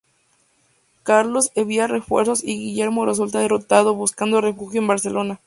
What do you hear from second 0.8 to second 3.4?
Carlos envía refuerzos y Guillermo resulta